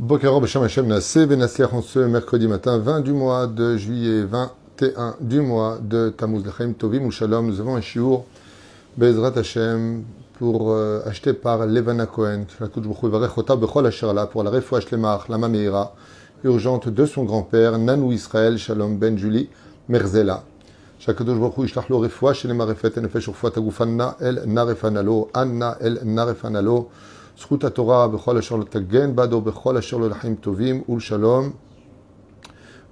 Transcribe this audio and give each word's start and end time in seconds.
Bokeror 0.00 0.40
B'Shem 0.40 0.62
Hashem 0.62 0.86
Nassé 0.86 1.26
Benasliach 1.26 1.72
en 1.72 1.82
ce 1.82 1.98
mercredi 1.98 2.46
matin 2.46 2.78
20 2.78 3.00
du 3.00 3.12
mois 3.12 3.46
de 3.46 3.76
juillet 3.76 4.24
21 4.24 5.16
du 5.20 5.40
mois 5.40 5.78
de 5.80 6.10
Tammuz 6.10 6.44
Lechaim 6.44 6.72
Tovim 6.72 7.04
ou 7.04 7.10
Shalom. 7.10 7.46
Nous 7.46 7.60
avons 7.60 7.76
un 7.76 7.80
shiur 7.80 8.24
Bezrat 8.96 9.32
Hashem 9.36 10.04
pour 10.38 10.72
euh, 10.72 11.00
acheter 11.06 11.32
par 11.32 11.66
Levana 11.66 12.06
Cohen 12.06 12.44
pour 14.30 14.42
la 14.44 14.50
refouach 14.50 14.90
lemach 14.90 15.28
la 15.28 15.38
Meira 15.38 15.94
urgente 16.44 16.88
de 16.88 17.06
son 17.06 17.24
grand-père 17.24 17.78
Nanou 17.78 18.12
Israël 18.12 18.58
Shalom 18.58 18.98
Ben 18.98 19.16
Julie 19.16 19.48
Merzela. 19.88 20.42
שהקדוש 20.98 21.38
ברוך 21.38 21.54
הוא 21.54 21.64
ישלח 21.64 21.90
לו 21.90 22.00
רפואה 22.00 22.34
שלמה 22.34 22.64
רפאת 22.64 22.98
הנפש 22.98 23.28
ורפואת 23.28 23.56
הגוף 23.56 23.82
נא 23.82 24.08
אל 24.22 24.38
נרפנה 24.46 25.02
לו, 25.02 25.28
אנא 25.36 25.70
אל 25.80 25.98
נרפנה 26.02 26.60
לו, 26.60 26.88
זכות 27.40 27.64
התורה 27.64 28.08
בכל 28.08 28.38
אשר 28.38 28.56
לא 28.56 28.64
תגן 28.64 29.16
בעדו, 29.16 29.40
בכל 29.40 29.76
אשר 29.76 29.96
לא 29.96 30.10
לחיים 30.10 30.34
טובים 30.34 30.82
ולשלום. 30.88 31.50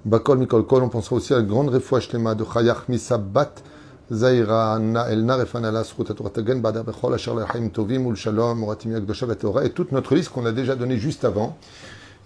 בכל 0.05 0.37
מכל 0.37 0.61
כל, 0.67 0.81
on 0.83 0.89
pensera 0.89 1.15
aussi 1.15 1.33
à 1.33 1.37
la 1.37 1.43
grande 1.43 1.69
רפואה 1.69 2.01
שלמה 2.01 2.33
de 2.33 2.45
חייך 2.45 2.89
מסבת 2.89 3.61
זעירה, 4.09 4.75
אנא 4.75 4.99
אל 5.07 5.21
נרפנה 5.21 5.71
לה, 5.71 5.83
זכות 5.83 6.09
התורה 6.09 6.29
תגן 6.29 6.61
בעדה, 6.61 6.83
בכל 6.83 7.13
אשר 7.13 7.33
לא 7.33 7.41
לחיים 7.41 7.69
טובים 7.69 8.05
ולשלום, 8.05 8.59
מורתים 8.59 8.95
הקדושה 8.95 9.25
והטהורה, 9.25 9.63
et 9.65 9.69
toute 9.69 9.91
notre 9.91 10.15
liste 10.15 10.29
qu'on 10.29 10.45
a 10.45 10.51
déjà 10.51 10.75
donnée 10.75 10.97
juste 10.97 11.25
avant. 11.25 11.57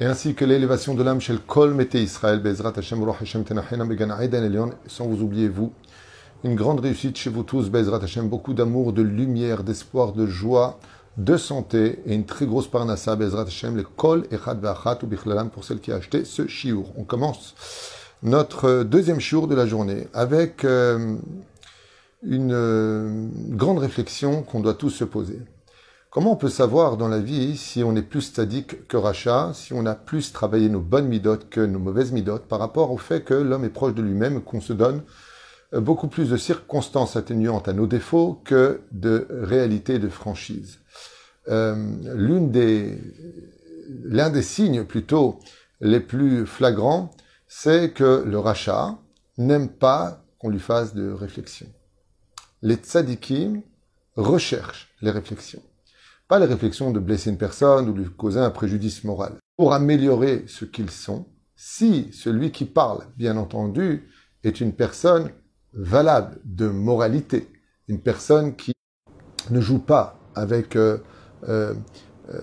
et 0.02 0.06
ainsi 0.06 0.34
que 0.34 0.46
l'élévation 0.46 0.96
de 0.96 1.04
l'âme 1.04 1.20
chez 1.20 1.34
le 1.34 1.40
Kol 1.40 1.74
Mete 1.74 1.96
Israël, 1.96 2.40
Bezrat 2.40 2.72
Hashem, 2.78 3.04
Ruach 3.04 3.22
Hashem, 3.22 3.44
Tenachena, 3.44 3.84
Begana 3.84 4.24
Eden 4.24 4.46
Elion, 4.46 4.70
sans 4.88 5.06
vous 5.06 5.22
oublier 5.22 5.50
vous. 5.50 5.74
Une 6.46 6.56
grande 6.56 6.80
réussite 6.80 7.18
chez 7.18 7.30
vous 7.30 7.44
tous, 7.44 7.70
Bezrat 7.70 8.02
Hashem, 8.02 8.30
beaucoup 8.30 8.54
d'amour, 8.54 8.94
de 8.94 9.02
lumière, 9.02 9.62
d'espoir, 9.62 10.14
de 10.14 10.26
joie, 10.26 10.80
de 11.17 11.37
santé 11.37 12.01
et 12.07 12.15
une 12.15 12.27
très 12.27 12.47
grosse 12.47 12.69
parnassa, 12.69 13.15
Bezrat 13.17 13.43
Hashem, 13.43 13.77
le 13.77 13.85
Kol 13.85 14.27
Echad 14.31 14.61
Vachat 14.61 14.99
ou 15.03 15.07
Bichlalam 15.07 15.51
pour 15.51 15.65
celle 15.65 15.81
qui 15.81 15.93
a 15.93 15.97
acheté 15.97 16.25
ce 16.25 16.47
chiour. 16.49 16.93
On 16.97 17.05
commence 17.05 17.55
notre 18.23 18.83
deuxième 18.83 19.21
chiour 19.21 19.47
de 19.47 19.55
la 19.55 19.67
journée 19.67 20.09
avec 20.13 20.65
euh, 20.65 21.17
une 22.23 22.53
euh, 22.53 23.29
grande 23.51 23.79
réflexion 23.79 24.43
qu'on 24.43 24.61
doit 24.61 24.75
tous 24.75 24.91
se 24.91 25.05
poser. 25.05 25.41
Comment 26.11 26.33
on 26.33 26.37
peut 26.37 26.49
savoir 26.49 26.97
dans 26.97 27.09
la 27.09 27.19
vie 27.19 27.57
si 27.57 27.83
on 27.85 27.97
est 27.97 28.03
plus 28.03 28.23
sadique 28.23 28.87
que 28.89 28.97
rachat, 28.97 29.53
si 29.53 29.73
on 29.73 29.85
a 29.85 29.95
plus 29.95 30.33
travaillé 30.33 30.69
nos 30.69 30.81
bonnes 30.81 31.09
midotes 31.09 31.49
que 31.49 31.61
nos 31.61 31.81
mauvaises 31.81 32.13
midotes, 32.13 32.47
par 32.47 32.61
rapport 32.61 32.93
au 32.93 32.99
fait 32.99 33.23
que 33.23 33.35
l'homme 33.35 33.65
est 33.65 33.69
proche 33.69 33.95
de 33.95 34.03
lui-même, 34.03 34.41
qu'on 34.41 34.61
se 34.61 34.73
donne 34.73 35.03
beaucoup 35.73 36.07
plus 36.07 36.31
de 36.31 36.37
circonstances 36.37 37.17
atténuantes 37.17 37.67
à 37.67 37.73
nos 37.73 37.89
défauts 37.89 38.41
que 38.45 38.81
de 38.93 39.27
réalité 39.29 39.99
de 39.99 40.09
franchise? 40.09 40.79
Euh, 41.49 41.75
l'une 42.15 42.51
des, 42.51 42.99
l'un 44.05 44.31
des 44.31 44.43
signes 44.43 44.85
plutôt 44.85 45.41
les 45.81 46.01
plus 46.01 46.47
flagrants, 46.47 47.11
c'est 47.47 47.93
que 47.93 48.25
le 48.27 48.39
rachat 48.39 48.99
n'aime 49.39 49.69
pas 49.69 50.25
qu'on 50.39 50.49
lui 50.49 50.61
fasse 50.61 50.95
de 50.95 51.11
réflexion. 51.11 51.67
Les 52.63 52.77
tzadikim 52.77 53.63
recherchent 54.17 54.95
les 55.03 55.11
réflexions. 55.11 55.63
Pas 56.29 56.39
les 56.39 56.47
réflexions 56.47 56.91
de 56.91 57.01
blesser 57.01 57.31
une 57.31 57.39
personne 57.39 57.89
ou 57.89 57.95
lui 57.95 58.07
causer 58.11 58.41
un 58.41 58.51
préjudice 58.51 59.05
moral. 59.05 59.35
Pour 59.57 59.75
améliorer 59.75 60.45
ce 60.47 60.65
qu'ils 60.65 60.91
sont, 60.91 61.27
si 61.57 62.11
celui 62.13 62.51
qui 62.51 62.65
parle, 62.65 63.05
bien 63.17 63.37
entendu, 63.37 64.09
est 64.43 64.61
une 64.61 64.73
personne 64.73 65.31
valable 65.73 66.41
de 66.45 66.69
moralité, 66.69 67.49
une 67.89 68.01
personne 68.01 68.57
qui 68.57 68.73
ne 69.51 69.61
joue 69.61 69.79
pas 69.79 70.19
avec 70.35 70.77
euh, 70.77 70.99
euh, 71.49 71.75
euh, 72.33 72.41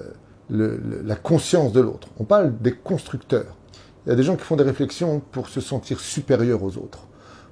la 0.50 1.16
conscience 1.16 1.72
de 1.72 1.80
l'autre. 1.80 2.10
On 2.20 2.26
parle 2.26 2.58
des 2.60 2.74
constructeurs. 2.74 3.56
Il 4.06 4.10
y 4.10 4.12
a 4.12 4.16
des 4.16 4.24
gens 4.24 4.36
qui 4.36 4.44
font 4.44 4.58
des 4.58 4.66
réflexions 4.66 5.22
pour 5.32 5.48
se 5.48 5.62
sentir 5.62 6.02
supérieurs 6.02 6.62
aux 6.62 6.78
autres, 6.78 7.08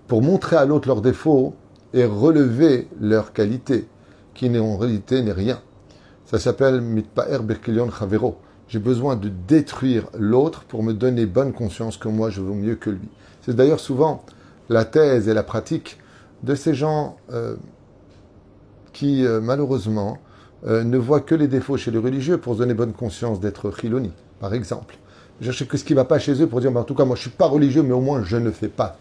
pour 0.07 0.21
montrer 0.21 0.57
à 0.57 0.65
l'autre 0.65 0.89
leurs 0.89 1.01
défauts 1.01 1.55
et 1.93 2.03
relever 2.03 2.89
leurs 2.99 3.31
qualités, 3.31 3.87
qui 4.33 4.49
en 4.59 4.75
réalité 4.75 5.21
n'est 5.21 5.31
rien. 5.31 5.61
Ça 6.25 6.39
s'appelle 6.39 6.81
Mitpaer 6.81 7.39
Berkelion 7.41 7.89
Chavero. 7.89 8.37
J'ai 8.67 8.79
besoin 8.79 9.15
de 9.15 9.29
détruire 9.29 10.07
l'autre 10.17 10.65
pour 10.65 10.83
me 10.83 10.93
donner 10.93 11.25
bonne 11.25 11.53
conscience 11.53 11.95
que 11.95 12.09
moi 12.09 12.29
je 12.29 12.41
vaux 12.41 12.53
mieux 12.53 12.75
que 12.75 12.89
lui. 12.89 13.07
C'est 13.41 13.55
d'ailleurs 13.55 13.79
souvent 13.79 14.25
la 14.67 14.83
thèse 14.83 15.29
et 15.29 15.33
la 15.33 15.43
pratique 15.43 15.99
de 16.43 16.53
ces 16.53 16.73
gens 16.73 17.15
euh, 17.31 17.55
qui, 18.91 19.25
malheureusement, 19.41 20.17
euh, 20.67 20.83
ne 20.83 20.97
voient 20.97 21.21
que 21.21 21.35
les 21.35 21.47
défauts 21.47 21.77
chez 21.77 21.91
les 21.91 21.97
religieux 21.97 22.37
pour 22.37 22.53
se 22.53 22.59
donner 22.59 22.73
bonne 22.73 22.93
conscience 22.93 23.39
d'être 23.39 23.71
chiloni, 23.71 24.11
par 24.39 24.53
exemple. 24.53 24.97
Je 25.41 25.51
cherche 25.51 25.69
que 25.69 25.77
ce 25.77 25.83
qui 25.83 25.93
ne 25.93 25.97
va 25.97 26.05
pas 26.05 26.19
chez 26.19 26.41
eux 26.41 26.47
pour 26.47 26.59
dire, 26.59 26.71
bah, 26.71 26.81
en 26.81 26.83
tout 26.83 26.95
cas, 26.95 27.05
moi 27.05 27.15
je 27.15 27.21
ne 27.21 27.29
suis 27.29 27.37
pas 27.37 27.47
religieux, 27.47 27.83
mais 27.83 27.93
au 27.93 28.01
moins 28.01 28.23
je 28.23 28.37
ne 28.37 28.51
fais 28.51 28.67
pas. 28.67 28.97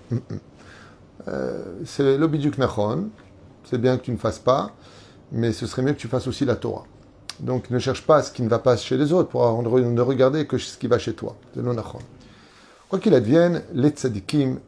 c'est 1.85 2.17
l'obiduk 2.17 2.59
nachon. 2.59 3.09
C'est 3.65 3.79
bien 3.79 3.99
que 3.99 4.05
tu 4.05 4.13
ne 4.13 4.17
fasses 4.17 4.39
pas, 4.39 4.71
mais 5.31 5.53
ce 5.53 5.67
serait 5.67 5.83
mieux 5.83 5.93
que 5.93 5.99
tu 5.99 6.09
fasses 6.09 6.27
aussi 6.27 6.47
la 6.47 6.57
Torah. 6.57 6.85
Donc 7.41 7.71
ne 7.71 7.79
cherche 7.79 8.03
pas 8.03 8.23
ce 8.23 8.33
qui 8.33 8.43
ne 8.43 8.49
va 8.49 8.59
pas 8.59 8.77
chez 8.77 8.97
les 8.97 9.13
autres 9.13 9.29
pour 9.29 9.63
ne 9.63 10.01
regarder 10.01 10.47
que 10.47 10.57
ce 10.59 10.79
qui 10.79 10.87
va 10.87 10.99
chez 10.99 11.13
toi. 11.13 11.37
Quoi 12.89 12.99
qu'il 12.99 13.15
advienne, 13.15 13.63
les 13.75 13.91
tzadikim 13.91 14.59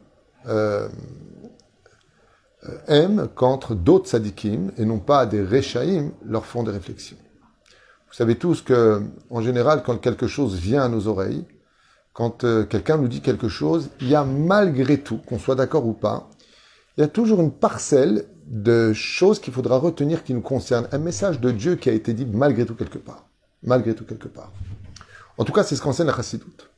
euh, 0.47 0.87
aiment 2.87 3.27
quand 3.33 3.71
d'autres 3.71 4.09
tzadikim, 4.09 4.71
et 4.77 4.85
non 4.85 4.99
pas 4.99 5.25
des 5.25 5.43
rechaïm, 5.43 6.11
leur 6.25 6.45
font 6.45 6.63
des 6.63 6.71
réflexions. 6.71 7.17
Vous 8.07 8.13
savez 8.15 8.35
tous 8.35 8.61
que, 8.61 9.01
en 9.29 9.41
général, 9.41 9.83
quand 9.83 9.97
quelque 9.97 10.27
chose 10.27 10.55
vient 10.55 10.83
à 10.83 10.89
nos 10.89 11.07
oreilles, 11.07 11.45
quand 12.13 12.43
euh, 12.43 12.65
quelqu'un 12.65 12.97
nous 12.97 13.07
dit 13.07 13.21
quelque 13.21 13.47
chose, 13.47 13.89
il 14.01 14.09
y 14.09 14.15
a 14.15 14.25
malgré 14.25 14.99
tout, 14.99 15.17
qu'on 15.17 15.39
soit 15.39 15.55
d'accord 15.55 15.87
ou 15.87 15.93
pas, 15.93 16.29
il 16.97 17.01
y 17.01 17.03
a 17.03 17.07
toujours 17.07 17.39
une 17.39 17.53
parcelle 17.53 18.25
de 18.47 18.91
choses 18.91 19.39
qu'il 19.39 19.53
faudra 19.53 19.77
retenir 19.77 20.25
qui 20.25 20.33
nous 20.33 20.41
concernent. 20.41 20.87
Un 20.91 20.97
message 20.97 21.39
de 21.39 21.51
Dieu 21.51 21.75
qui 21.77 21.89
a 21.89 21.93
été 21.93 22.13
dit 22.13 22.25
malgré 22.25 22.65
tout 22.65 22.75
quelque 22.75 22.97
part. 22.97 23.27
Malgré 23.63 23.95
tout 23.95 24.03
quelque 24.03 24.27
part. 24.27 24.51
En 25.37 25.45
tout 25.45 25.53
cas, 25.53 25.63
c'est 25.63 25.77
ce 25.77 25.81
qu'enseigne 25.81 26.07
la 26.07 26.15
chassidoute. 26.15 26.70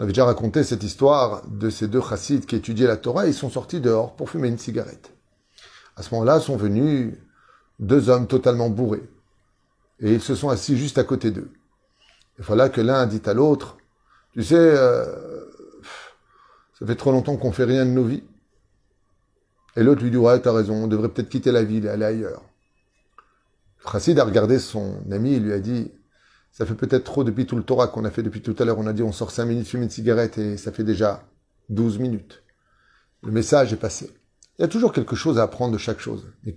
On 0.00 0.04
avait 0.04 0.12
déjà 0.12 0.24
raconté 0.24 0.64
cette 0.64 0.82
histoire 0.82 1.46
de 1.46 1.68
ces 1.68 1.86
deux 1.86 2.00
chassides 2.00 2.46
qui 2.46 2.56
étudiaient 2.56 2.86
la 2.86 2.96
Torah 2.96 3.26
et 3.26 3.30
ils 3.30 3.34
sont 3.34 3.50
sortis 3.50 3.82
dehors 3.82 4.16
pour 4.16 4.30
fumer 4.30 4.48
une 4.48 4.56
cigarette. 4.56 5.12
À 5.94 6.02
ce 6.02 6.14
moment-là 6.14 6.40
sont 6.40 6.56
venus 6.56 7.18
deux 7.80 8.08
hommes 8.08 8.26
totalement 8.26 8.70
bourrés. 8.70 9.06
Et 9.98 10.14
ils 10.14 10.22
se 10.22 10.34
sont 10.34 10.48
assis 10.48 10.78
juste 10.78 10.96
à 10.96 11.04
côté 11.04 11.30
d'eux. 11.30 11.50
Il 12.38 12.46
voilà 12.46 12.70
que 12.70 12.80
l'un 12.80 13.04
dit 13.04 13.20
à 13.26 13.34
l'autre, 13.34 13.76
tu 14.32 14.42
sais, 14.42 14.56
euh, 14.56 15.44
ça 16.78 16.86
fait 16.86 16.96
trop 16.96 17.12
longtemps 17.12 17.36
qu'on 17.36 17.52
fait 17.52 17.64
rien 17.64 17.84
de 17.84 17.90
nos 17.90 18.04
vies. 18.04 18.24
Et 19.76 19.82
l'autre 19.82 20.02
lui 20.02 20.10
dit, 20.10 20.16
ouais, 20.16 20.40
t'as 20.40 20.54
raison, 20.54 20.84
on 20.84 20.86
devrait 20.86 21.10
peut-être 21.10 21.28
quitter 21.28 21.52
la 21.52 21.62
ville 21.62 21.84
et 21.84 21.90
aller 21.90 22.06
ailleurs. 22.06 22.42
Chassid 23.92 24.18
a 24.18 24.24
regardé 24.24 24.60
son 24.60 24.94
ami 25.12 25.34
et 25.34 25.40
lui 25.40 25.52
a 25.52 25.58
dit, 25.58 25.92
ça 26.52 26.66
fait 26.66 26.74
peut-être 26.74 27.04
trop 27.04 27.24
depuis 27.24 27.46
tout 27.46 27.56
le 27.56 27.62
Torah 27.62 27.88
qu'on 27.88 28.04
a 28.04 28.10
fait 28.10 28.22
depuis 28.22 28.42
tout 28.42 28.56
à 28.58 28.64
l'heure. 28.64 28.78
On 28.78 28.86
a 28.86 28.92
dit, 28.92 29.02
on 29.02 29.12
sort 29.12 29.30
cinq 29.30 29.46
minutes, 29.46 29.68
fumer 29.68 29.84
une 29.84 29.90
cigarette 29.90 30.38
et 30.38 30.56
ça 30.56 30.72
fait 30.72 30.84
déjà 30.84 31.24
12 31.68 31.98
minutes. 31.98 32.42
Le 33.22 33.32
message 33.32 33.72
est 33.72 33.76
passé. 33.76 34.10
Il 34.58 34.62
y 34.62 34.64
a 34.64 34.68
toujours 34.68 34.92
quelque 34.92 35.16
chose 35.16 35.38
à 35.38 35.44
apprendre 35.44 35.72
de 35.72 35.78
chaque 35.78 36.00
chose. 36.00 36.26
Il 36.44 36.52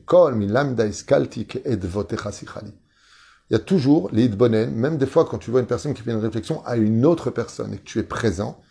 y 3.51 3.55
a 3.55 3.59
toujours 3.59 4.09
les 4.11 4.27
bonen, 4.27 4.73
même 4.73 4.97
des 4.97 5.05
fois 5.05 5.25
quand 5.25 5.37
tu 5.37 5.51
vois 5.51 5.59
une 5.61 5.67
personne 5.67 5.93
qui 5.93 6.01
fait 6.01 6.11
une 6.11 6.17
réflexion 6.17 6.65
à 6.65 6.75
une 6.75 7.05
autre 7.05 7.29
personne 7.29 7.73
et 7.73 7.77
que 7.77 7.83
tu 7.83 7.99
es 7.99 8.03
présent, 8.03 8.61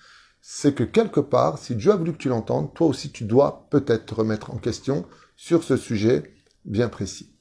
c'est 0.40 0.74
que 0.74 0.84
quelque 0.84 1.20
part, 1.20 1.58
si 1.58 1.76
Dieu 1.76 1.92
a 1.92 1.96
voulu 1.96 2.12
que 2.12 2.18
tu 2.18 2.28
l'entendes, 2.28 2.74
toi 2.74 2.88
aussi 2.88 3.12
tu 3.12 3.24
dois 3.24 3.68
peut-être 3.70 4.06
te 4.06 4.14
remettre 4.14 4.50
en 4.50 4.56
question 4.56 5.06
sur 5.36 5.62
ce 5.62 5.76
sujet 5.76 6.34
bien 6.64 6.88
précis. 6.88 7.32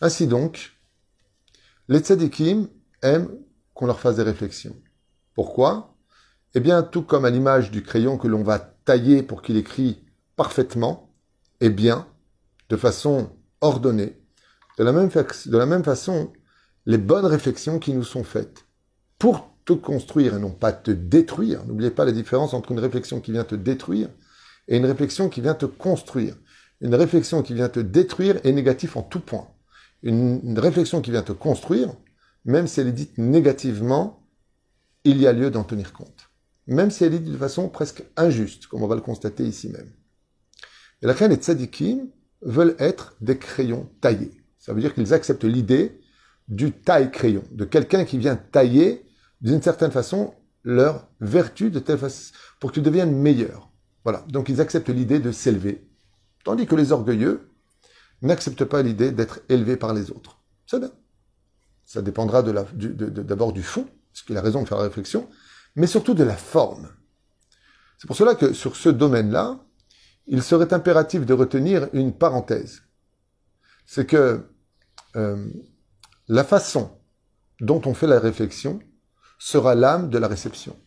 Ainsi 0.00 0.26
donc, 0.26 0.72
les 1.92 2.00
tzadikim 2.00 2.68
aiment 3.02 3.28
qu'on 3.74 3.86
leur 3.86 4.00
fasse 4.00 4.16
des 4.16 4.22
réflexions. 4.22 4.74
Pourquoi? 5.34 5.94
Eh 6.54 6.60
bien, 6.60 6.82
tout 6.82 7.02
comme 7.02 7.26
à 7.26 7.30
l'image 7.30 7.70
du 7.70 7.82
crayon 7.82 8.16
que 8.16 8.28
l'on 8.28 8.42
va 8.42 8.58
tailler 8.58 9.22
pour 9.22 9.42
qu'il 9.42 9.58
écrit 9.58 10.02
parfaitement 10.34 11.14
et 11.60 11.68
bien, 11.68 12.06
de 12.70 12.76
façon 12.76 13.30
ordonnée, 13.60 14.18
de 14.78 14.84
la 14.84 14.92
même, 14.92 15.08
de 15.08 15.58
la 15.58 15.66
même 15.66 15.84
façon, 15.84 16.32
les 16.86 16.96
bonnes 16.96 17.26
réflexions 17.26 17.78
qui 17.78 17.92
nous 17.92 18.04
sont 18.04 18.24
faites 18.24 18.64
pour 19.18 19.54
te 19.66 19.74
construire 19.74 20.34
et 20.34 20.40
non 20.40 20.50
pas 20.50 20.72
te 20.72 20.90
détruire. 20.90 21.64
N'oubliez 21.66 21.90
pas 21.90 22.06
la 22.06 22.12
différence 22.12 22.54
entre 22.54 22.72
une 22.72 22.80
réflexion 22.80 23.20
qui 23.20 23.32
vient 23.32 23.44
te 23.44 23.54
détruire 23.54 24.08
et 24.66 24.78
une 24.78 24.86
réflexion 24.86 25.28
qui 25.28 25.42
vient 25.42 25.54
te 25.54 25.66
construire. 25.66 26.36
Une 26.80 26.94
réflexion 26.94 27.42
qui 27.42 27.52
vient 27.52 27.68
te 27.68 27.80
détruire 27.80 28.40
est 28.44 28.52
négative 28.52 28.96
en 28.96 29.02
tout 29.02 29.20
point. 29.20 29.46
Une, 30.02 30.58
réflexion 30.58 31.00
qui 31.00 31.10
vient 31.10 31.22
te 31.22 31.32
construire, 31.32 31.94
même 32.44 32.66
si 32.66 32.80
elle 32.80 32.88
est 32.88 32.92
dite 32.92 33.18
négativement, 33.18 34.26
il 35.04 35.18
y 35.18 35.26
a 35.26 35.32
lieu 35.32 35.50
d'en 35.50 35.64
tenir 35.64 35.92
compte. 35.92 36.30
Même 36.66 36.90
si 36.90 37.04
elle 37.04 37.14
est 37.14 37.18
dite 37.20 37.32
de 37.32 37.38
façon 37.38 37.68
presque 37.68 38.04
injuste, 38.16 38.66
comme 38.66 38.82
on 38.82 38.88
va 38.88 38.94
le 38.94 39.00
constater 39.00 39.44
ici 39.44 39.68
même. 39.68 39.92
Et 41.02 41.06
la 41.06 41.14
et 41.14 41.34
tzadikim 41.34 42.08
veulent 42.42 42.76
être 42.78 43.16
des 43.20 43.38
crayons 43.38 43.90
taillés. 44.00 44.42
Ça 44.58 44.72
veut 44.72 44.80
dire 44.80 44.94
qu'ils 44.94 45.12
acceptent 45.12 45.44
l'idée 45.44 46.00
du 46.48 46.72
taille-crayon, 46.72 47.44
de 47.50 47.64
quelqu'un 47.64 48.04
qui 48.04 48.18
vient 48.18 48.36
tailler 48.36 49.04
d'une 49.40 49.62
certaine 49.62 49.90
façon, 49.90 50.34
leur 50.64 51.08
vertu 51.20 51.70
de 51.70 51.80
telle 51.80 51.98
façon 51.98 52.32
pour 52.60 52.70
que 52.70 52.76
tu 52.76 52.82
deviennes 52.82 53.14
meilleur. 53.16 53.70
Voilà. 54.04 54.24
Donc 54.28 54.48
ils 54.48 54.60
acceptent 54.60 54.88
l'idée 54.88 55.18
de 55.18 55.32
s'élever. 55.32 55.88
Tandis 56.44 56.66
que 56.66 56.74
les 56.74 56.92
orgueilleux 56.92 57.51
n'acceptent 58.22 58.64
pas 58.64 58.82
l'idée 58.82 59.10
d'être 59.10 59.40
élevés 59.48 59.76
par 59.76 59.92
les 59.94 60.10
autres. 60.10 60.38
Ça, 60.66 60.80
ça 61.84 62.02
dépendra 62.02 62.42
d'abord 62.42 63.52
de, 63.52 63.56
du 63.56 63.62
fond, 63.62 63.86
ce 64.12 64.22
qui 64.24 64.32
est 64.32 64.34
la 64.34 64.42
raison 64.42 64.62
de 64.62 64.68
faire 64.68 64.78
la 64.78 64.84
réflexion, 64.84 65.28
mais 65.76 65.86
surtout 65.86 66.14
de 66.14 66.24
la 66.24 66.36
forme. 66.36 66.88
C'est 67.98 68.06
pour 68.06 68.16
cela 68.16 68.34
que 68.34 68.52
sur 68.52 68.76
ce 68.76 68.88
domaine-là, 68.88 69.60
il 70.26 70.42
serait 70.42 70.72
impératif 70.72 71.26
de 71.26 71.34
retenir 71.34 71.88
une 71.92 72.12
parenthèse. 72.12 72.82
C'est 73.86 74.06
que 74.06 74.46
euh, 75.16 75.48
la 76.28 76.44
façon 76.44 76.98
dont 77.60 77.82
on 77.84 77.94
fait 77.94 78.06
la 78.06 78.20
réflexion 78.20 78.80
sera 79.38 79.74
l'âme 79.74 80.08
de 80.08 80.18
la 80.18 80.28
réception. 80.28 80.78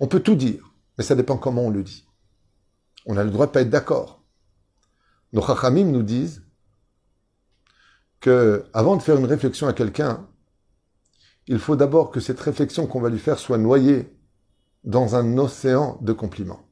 On 0.00 0.06
peut 0.06 0.20
tout 0.20 0.34
dire, 0.34 0.72
mais 0.96 1.04
ça 1.04 1.14
dépend 1.14 1.36
comment 1.36 1.66
on 1.66 1.70
le 1.70 1.82
dit. 1.82 2.06
On 3.06 3.16
a 3.16 3.24
le 3.24 3.30
droit 3.30 3.46
de 3.46 3.52
pas 3.52 3.60
être 3.60 3.70
d'accord. 3.70 4.22
Nos 5.36 5.42
chachamim 5.42 5.92
nous 5.92 6.02
disent 6.02 6.42
que 8.20 8.64
avant 8.72 8.96
de 8.96 9.02
faire 9.02 9.18
une 9.18 9.26
réflexion 9.26 9.66
à 9.66 9.74
quelqu'un, 9.74 10.26
il 11.46 11.58
faut 11.58 11.76
d'abord 11.76 12.10
que 12.10 12.20
cette 12.20 12.40
réflexion 12.40 12.86
qu'on 12.86 13.02
va 13.02 13.10
lui 13.10 13.18
faire 13.18 13.38
soit 13.38 13.58
noyée 13.58 14.18
dans 14.84 15.14
un 15.14 15.36
océan 15.36 15.98
de 16.00 16.14
compliments. 16.14 16.66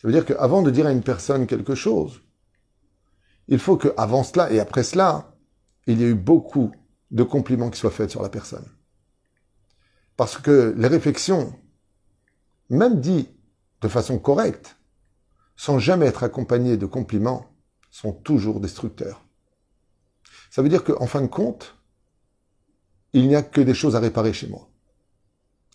Ça 0.00 0.08
veut 0.08 0.14
dire 0.14 0.24
qu'avant 0.24 0.62
de 0.62 0.70
dire 0.70 0.86
à 0.86 0.92
une 0.92 1.02
personne 1.02 1.46
quelque 1.46 1.74
chose, 1.74 2.22
il 3.48 3.58
faut 3.58 3.76
qu'avant 3.76 4.24
cela 4.24 4.50
et 4.50 4.58
après 4.58 4.82
cela, 4.82 5.36
il 5.86 6.00
y 6.00 6.04
ait 6.04 6.08
eu 6.08 6.14
beaucoup 6.14 6.72
de 7.10 7.22
compliments 7.22 7.68
qui 7.68 7.78
soient 7.78 7.90
faits 7.90 8.10
sur 8.10 8.22
la 8.22 8.30
personne. 8.30 8.66
Parce 10.16 10.38
que 10.38 10.72
les 10.74 10.88
réflexions, 10.88 11.54
même 12.70 12.98
dites 12.98 13.28
de 13.82 13.88
façon 13.88 14.18
correcte, 14.18 14.78
sans 15.62 15.78
jamais 15.78 16.06
être 16.06 16.24
accompagnées 16.24 16.76
de 16.76 16.86
compliments, 16.86 17.54
sont 17.92 18.12
toujours 18.12 18.58
destructeurs. 18.58 19.24
Ça 20.50 20.60
veut 20.60 20.68
dire 20.68 20.82
qu'en 20.82 21.06
fin 21.06 21.22
de 21.22 21.28
compte, 21.28 21.76
il 23.12 23.28
n'y 23.28 23.36
a 23.36 23.44
que 23.44 23.60
des 23.60 23.72
choses 23.72 23.94
à 23.94 24.00
réparer 24.00 24.32
chez 24.32 24.48
moi. 24.48 24.68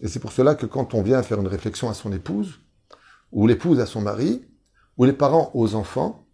Et 0.01 0.09
c'est 0.09 0.19
pour 0.19 0.33
cela 0.33 0.55
que 0.55 0.65
quand 0.65 0.93
on 0.93 1.01
vient 1.01 1.23
faire 1.23 1.39
une 1.39 1.47
réflexion 1.47 1.89
à 1.89 1.93
son 1.93 2.11
épouse, 2.11 2.59
ou 3.31 3.47
l'épouse 3.47 3.79
à 3.79 3.85
son 3.85 4.01
mari, 4.01 4.45
ou 4.97 5.05
les 5.05 5.13
parents 5.13 5.51
aux 5.53 5.73
enfants, 5.73 6.27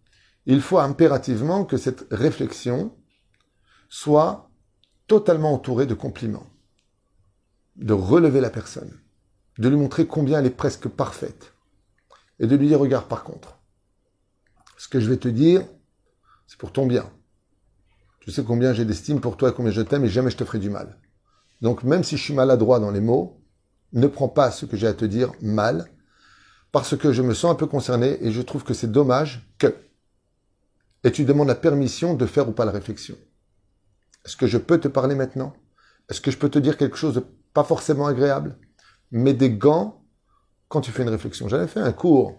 il 0.47 0.59
faut 0.59 0.79
impérativement 0.79 1.63
que 1.63 1.77
cette 1.77 2.07
réflexion 2.09 2.97
soit 3.87 4.49
totalement 5.05 5.53
entourée 5.53 5.85
de 5.85 5.93
compliments 5.93 6.47
de 7.75 7.93
relever 7.93 8.41
la 8.41 8.49
personne, 8.49 8.99
de 9.59 9.69
lui 9.69 9.77
montrer 9.77 10.07
combien 10.07 10.39
elle 10.39 10.47
est 10.47 10.49
presque 10.49 10.87
parfaite, 10.87 11.53
et 12.43 12.47
de 12.47 12.57
lui 12.57 12.67
dire, 12.67 12.79
regarde 12.79 13.07
par 13.07 13.23
contre, 13.23 13.57
ce 14.77 14.89
que 14.89 14.99
je 14.99 15.09
vais 15.09 15.15
te 15.15 15.29
dire, 15.29 15.65
c'est 16.45 16.59
pour 16.59 16.73
ton 16.73 16.85
bien. 16.85 17.09
Tu 18.19 18.31
sais 18.31 18.43
combien 18.43 18.73
j'ai 18.73 18.83
d'estime 18.83 19.21
pour 19.21 19.37
toi 19.37 19.49
et 19.49 19.53
combien 19.53 19.71
je 19.71 19.81
t'aime 19.81 20.03
et 20.03 20.09
jamais 20.09 20.29
je 20.29 20.35
te 20.35 20.43
ferai 20.43 20.59
du 20.59 20.69
mal. 20.69 20.99
Donc 21.61 21.83
même 21.83 22.03
si 22.03 22.17
je 22.17 22.21
suis 22.21 22.33
maladroit 22.33 22.81
dans 22.81 22.91
les 22.91 22.99
mots, 22.99 23.41
ne 23.93 24.07
prends 24.07 24.27
pas 24.27 24.51
ce 24.51 24.65
que 24.65 24.75
j'ai 24.75 24.87
à 24.87 24.93
te 24.93 25.05
dire 25.05 25.31
mal, 25.41 25.89
parce 26.73 26.97
que 26.97 27.13
je 27.13 27.21
me 27.21 27.33
sens 27.33 27.49
un 27.49 27.55
peu 27.55 27.65
concerné 27.65 28.21
et 28.21 28.33
je 28.33 28.41
trouve 28.41 28.65
que 28.65 28.73
c'est 28.73 28.91
dommage 28.91 29.49
que. 29.57 29.73
Et 31.05 31.11
tu 31.13 31.23
demandes 31.23 31.47
la 31.47 31.55
permission 31.55 32.13
de 32.13 32.25
faire 32.25 32.49
ou 32.49 32.51
pas 32.51 32.65
la 32.65 32.71
réflexion. 32.71 33.15
Est-ce 34.25 34.35
que 34.35 34.47
je 34.47 34.57
peux 34.57 34.81
te 34.81 34.89
parler 34.89 35.15
maintenant? 35.15 35.53
Est-ce 36.09 36.19
que 36.19 36.29
je 36.29 36.37
peux 36.37 36.49
te 36.49 36.59
dire 36.59 36.75
quelque 36.75 36.97
chose 36.97 37.15
de 37.15 37.25
pas 37.53 37.63
forcément 37.63 38.07
agréable, 38.07 38.57
mais 39.11 39.33
des 39.33 39.49
gants 39.49 40.02
quand 40.73 40.81
tu 40.81 40.89
fais 40.89 41.03
une 41.03 41.09
réflexion. 41.09 41.47
J'avais 41.47 41.67
fait 41.67 41.79
un 41.79 41.91
cours, 41.91 42.35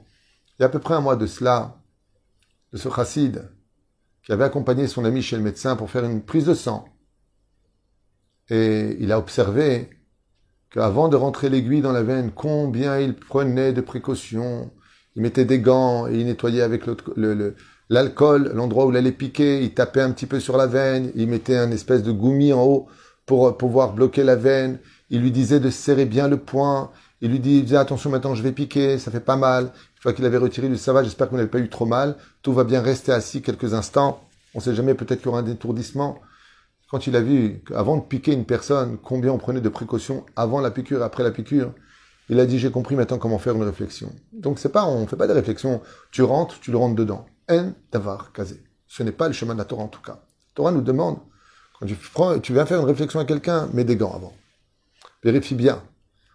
il 0.59 0.63
y 0.63 0.65
a 0.65 0.67
à 0.67 0.69
peu 0.69 0.81
près 0.81 0.95
un 0.95 1.01
mois 1.01 1.15
de 1.15 1.25
cela, 1.25 1.81
de 2.73 2.79
ce 2.79 2.89
chassid 2.89 3.49
qui 4.25 4.33
avait 4.33 4.43
accompagné 4.43 4.89
son 4.89 5.05
ami 5.05 5.23
chez 5.23 5.37
le 5.37 5.43
médecin 5.43 5.77
pour 5.77 5.89
faire 5.89 6.05
une 6.05 6.21
prise 6.21 6.47
de 6.47 6.55
sang. 6.55 6.85
Et 8.51 8.97
il 8.99 9.13
a 9.13 9.19
observé 9.21 9.89
qu'avant 10.71 11.09
de 11.09 11.15
rentrer 11.15 11.49
l'aiguille 11.49 11.81
dans 11.81 11.93
la 11.93 12.03
veine, 12.03 12.33
combien 12.35 12.99
il 12.99 13.15
prenait 13.15 13.73
de 13.73 13.81
précautions. 13.81 14.73
Il 15.15 15.23
mettait 15.23 15.45
des 15.45 15.61
gants 15.61 16.09
et 16.09 16.19
il 16.19 16.27
nettoyait 16.27 16.63
avec 16.63 16.83
l'alcool 17.89 18.51
l'endroit 18.53 18.87
où 18.87 18.91
il 18.91 18.97
allait 18.97 19.13
piquer. 19.13 19.63
Il 19.63 19.75
tapait 19.75 20.01
un 20.01 20.11
petit 20.11 20.27
peu 20.27 20.41
sur 20.41 20.57
la 20.57 20.67
veine. 20.67 21.13
Il 21.15 21.29
mettait 21.29 21.57
un 21.57 21.71
espèce 21.71 22.03
de 22.03 22.11
goumi 22.11 22.53
en 22.53 22.65
haut 22.65 22.89
pour 23.27 23.57
pouvoir 23.57 23.93
bloquer 23.93 24.25
la 24.25 24.35
veine 24.35 24.81
il 25.11 25.21
lui 25.21 25.31
disait 25.31 25.61
de 25.61 25.71
serrer 25.71 26.07
bien 26.07 26.29
le 26.29 26.39
poing, 26.39 26.91
il 27.25 27.31
lui 27.31 27.41
disait 27.41 27.79
attention 27.79 28.11
maintenant 28.11 28.35
je 28.35 28.43
vais 28.43 28.53
piquer, 28.53 28.99
ça 28.99 29.11
fait 29.11 29.19
pas 29.19 29.37
mal. 29.37 29.65
Une 29.65 30.03
fois 30.03 30.13
qu'il 30.13 30.27
avait 30.27 30.37
retiré, 30.37 30.69
dit 30.69 30.77
ça 30.77 30.93
va, 30.93 31.03
j'espère 31.03 31.29
que 31.29 31.31
vous 31.31 31.39
n'avez 31.39 31.49
pas 31.49 31.59
eu 31.59 31.71
trop 31.71 31.87
mal, 31.87 32.17
tout 32.43 32.53
va 32.53 32.65
bien 32.65 32.83
rester 32.83 33.13
assis 33.13 33.41
quelques 33.41 33.73
instants, 33.73 34.23
on 34.55 34.61
sait 34.61 34.75
jamais, 34.75 34.93
peut-être 34.93 35.21
qu'il 35.21 35.27
y 35.27 35.29
aura 35.31 35.39
un 35.39 35.43
détourdissement. 35.43 36.21
Quand 36.91 37.07
il 37.07 37.17
a 37.17 37.23
vu 37.23 37.63
qu'avant 37.67 37.97
de 37.97 38.03
piquer 38.03 38.35
une 38.35 38.45
personne, 38.45 38.99
combien 39.03 39.33
on 39.33 39.39
prenait 39.39 39.63
de 39.63 39.69
précautions 39.71 40.27
avant 40.37 40.61
la 40.61 40.71
piqûre 40.71 41.03
après 41.03 41.23
la 41.23 41.31
piqûre, 41.31 41.73
il 42.29 42.39
a 42.39 42.45
dit 42.45 42.59
j'ai 42.59 42.71
compris 42.71 42.95
maintenant 42.95 43.17
comment 43.17 43.39
faire 43.39 43.55
une 43.55 43.63
réflexion. 43.63 44.13
Donc 44.35 44.59
c'est 44.59 44.69
pas, 44.69 44.85
on 44.85 45.07
fait 45.07 45.17
pas 45.17 45.27
des 45.27 45.33
réflexions, 45.33 45.81
tu 46.11 46.23
rentres, 46.23 46.61
tu 46.61 46.73
le 46.73 46.77
rentres 46.77 46.95
dedans. 46.95 47.25
En 47.51 47.73
davar 47.91 48.33
kazé. 48.33 48.63
Ce 48.87 49.03
n'est 49.03 49.13
pas 49.13 49.29
le 49.29 49.33
chemin 49.33 49.55
de 49.55 49.59
la 49.59 49.65
Torah 49.65 49.85
en 49.85 49.89
tout 49.89 50.03
cas. 50.03 50.13
La 50.13 50.55
Torah 50.55 50.73
nous 50.73 50.83
demande, 50.83 51.17
quand 51.81 51.87
tu, 51.87 51.95
prends, 51.95 52.39
tu 52.39 52.53
viens 52.53 52.67
faire 52.67 52.81
une 52.81 52.87
réflexion 52.87 53.19
à 53.19 53.25
quelqu'un, 53.25 53.71
mets 53.73 53.85
des 53.85 53.97
gants 53.97 54.13
avant. 54.15 54.35
Vérifie 55.23 55.55
bien. 55.55 55.83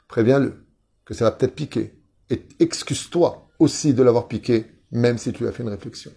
Préviens-le 0.07 0.68
que 1.09 1.15
ça 1.15 1.25
va 1.25 1.31
peut-être 1.31 1.55
piquer. 1.55 1.95
Et 2.29 2.45
excuse-toi 2.59 3.49
aussi 3.57 3.95
de 3.95 4.03
l'avoir 4.03 4.27
piqué, 4.27 4.67
même 4.91 5.17
si 5.17 5.33
tu 5.33 5.47
as 5.47 5.51
fait 5.51 5.63
une 5.63 5.69
réflexion. 5.69 6.11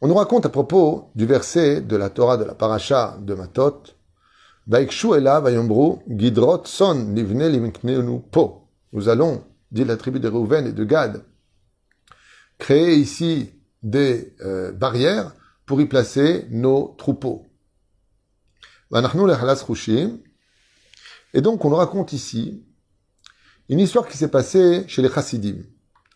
On 0.00 0.08
nous 0.08 0.16
raconte 0.16 0.46
à 0.46 0.48
propos 0.48 1.12
du 1.14 1.26
verset 1.26 1.80
de 1.80 1.94
la 1.94 2.10
Torah 2.10 2.36
de 2.38 2.42
la 2.42 2.56
paracha 2.56 3.16
de 3.20 3.34
Matot, 3.34 3.84
Gidrot 6.08 6.64
son 6.64 7.14
po. 8.32 8.68
Nous 8.92 9.08
allons, 9.08 9.44
dit 9.70 9.84
la 9.84 9.96
tribu 9.96 10.18
de 10.18 10.28
Reuven 10.28 10.66
et 10.66 10.72
de 10.72 10.84
Gad, 10.84 11.22
créer 12.58 12.96
ici 12.96 13.52
des 13.84 14.34
euh, 14.40 14.72
barrières 14.72 15.36
pour 15.66 15.80
y 15.80 15.86
placer 15.86 16.46
nos 16.50 16.96
troupeaux. 16.98 17.46
Et 21.32 21.40
donc, 21.40 21.64
on 21.64 21.70
nous 21.70 21.76
raconte 21.76 22.12
ici 22.12 22.64
une 23.68 23.80
histoire 23.80 24.08
qui 24.08 24.16
s'est 24.16 24.30
passée 24.30 24.84
chez 24.88 25.02
les 25.02 25.10
Chassidim, 25.10 25.62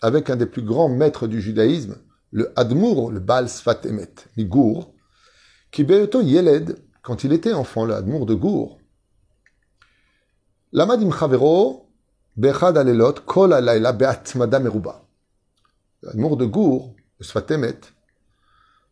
avec 0.01 0.31
un 0.31 0.37
des 0.37 0.47
plus 0.47 0.63
grands 0.63 0.89
maîtres 0.89 1.27
du 1.27 1.41
judaïsme, 1.41 1.97
le 2.31 2.53
Admour, 2.59 3.11
le 3.11 3.21
Baal 3.21 3.49
Sfat 3.49 3.81
Emet, 3.85 4.15
Migour, 4.37 4.95
qui 5.71 5.85
Beoto 5.85 6.23
Yeled, 6.23 6.83
quand 7.03 7.25
il 7.25 7.33
était 7.33 7.53
enfant, 7.53 7.85
le 7.85 7.95
Admour 7.95 8.27
de 8.27 8.35
Gour, 8.35 8.79
Lamadim 10.73 11.11
Chavero, 11.11 11.91
Bechad 12.37 12.79
Alelot, 12.79 13.15
Kol 13.27 13.53
Alayla 13.53 13.93
Beatmada 13.93 14.59
Meruba. 14.59 15.05
L'Admour 16.03 16.39
de 16.39 16.47
Gour, 16.47 16.95
le 17.19 17.25
Sfat 17.25 17.45
Emet, 17.51 17.81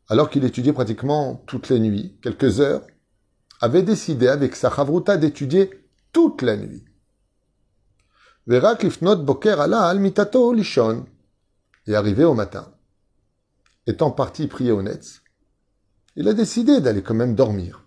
alors 0.09 0.29
qu'il 0.29 0.45
étudiait 0.45 0.75
pratiquement 0.75 1.43
toutes 1.47 1.71
les 1.71 1.81
nuits, 1.81 2.19
quelques 2.23 2.61
heures, 2.61 2.83
avait 3.62 3.83
décidé 3.83 4.29
avec 4.29 4.55
sa 4.57 4.71
chavruta 4.71 5.17
d'étudier 5.17 5.71
toute 6.12 6.43
la 6.43 6.57
nuit. 6.57 6.85
Et 8.50 8.57
arrivé 11.95 12.25
au 12.25 12.35
matin, 12.35 12.75
étant 13.87 14.11
parti 14.11 14.49
prier 14.49 14.73
au 14.73 14.83
Netz, 14.83 15.23
il 16.16 16.26
a 16.26 16.35
décidé 16.35 16.80
d'aller 16.80 17.00
quand 17.00 17.14
même 17.14 17.37
dormir. 17.37 17.87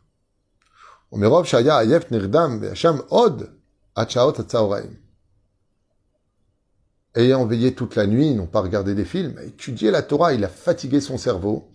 Ayant 7.13 7.45
veillé 7.45 7.75
toute 7.75 7.97
la 7.97 8.07
nuit, 8.07 8.33
non 8.33 8.47
pas 8.47 8.61
regardé 8.61 8.95
des 8.95 9.03
films, 9.03 9.37
a 9.39 9.43
étudié 9.43 9.91
la 9.91 10.01
Torah, 10.01 10.33
il 10.33 10.45
a 10.45 10.47
fatigué 10.49 11.01
son 11.01 11.17
cerveau. 11.17 11.73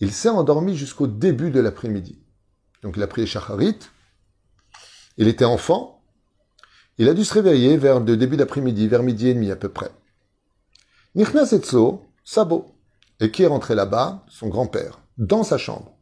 Il 0.00 0.12
s'est 0.12 0.28
endormi 0.28 0.76
jusqu'au 0.76 1.06
début 1.06 1.50
de 1.50 1.60
l'après-midi. 1.60 2.22
Donc 2.82 2.98
il 2.98 3.02
a 3.02 3.06
prié 3.06 3.26
Shacharit, 3.26 3.78
il 5.16 5.26
était 5.26 5.46
enfant. 5.46 6.03
Il 6.98 7.08
a 7.08 7.14
dû 7.14 7.24
se 7.24 7.34
réveiller 7.34 7.76
vers 7.76 8.00
le 8.00 8.16
début 8.16 8.36
d'après-midi, 8.36 8.88
vers 8.88 9.02
midi 9.02 9.28
et 9.28 9.34
demi 9.34 9.50
à 9.50 9.56
peu 9.56 9.68
près. 9.68 9.90
Nichnas 11.14 11.50
Etzo, 11.52 12.02
Sabo. 12.24 12.66
Et 13.20 13.30
qui 13.30 13.42
est 13.42 13.48
rentré 13.48 13.74
là-bas? 13.74 14.24
Son 14.28 14.48
grand-père, 14.48 15.00
dans 15.18 15.44
sa 15.44 15.58
chambre. 15.58 15.96